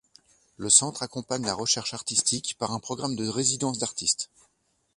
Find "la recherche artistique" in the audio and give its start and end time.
1.45-2.57